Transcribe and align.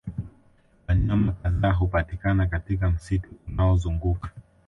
Wanyama 0.87 1.31
kadhaa 1.31 1.71
hupatikana 1.71 2.47
katika 2.47 2.91
msitu 2.91 3.29
unaozunguka 3.47 4.29